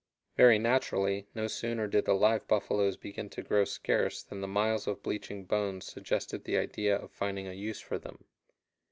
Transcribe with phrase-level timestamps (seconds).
[0.35, 4.87] Very naturally, no sooner did the live buffaloes begin to grow scarce than the miles
[4.87, 8.23] of bleaching' bones suggested the idea of finding a use for them.